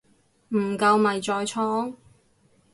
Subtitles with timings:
[0.49, 1.93] 唔夠咪再創